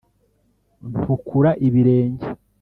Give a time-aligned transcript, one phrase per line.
[0.89, 2.27] ntukura ibirenge,